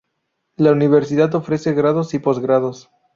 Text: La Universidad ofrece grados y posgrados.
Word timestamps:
La 0.55 0.71
Universidad 0.71 1.35
ofrece 1.35 1.73
grados 1.73 2.15
y 2.15 2.17
posgrados. 2.17 2.89